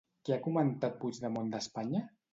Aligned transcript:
Què 0.27 0.31
ha 0.35 0.39
comentat 0.47 0.97
Puigdemont 1.03 1.53
d'Espanya? 1.55 2.03